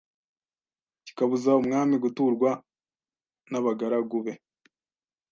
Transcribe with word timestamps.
kikabuza 1.05 1.51
umwami 1.61 1.95
guturwa 2.03 2.51
nabagaragu 3.51 4.17
be 4.25 4.33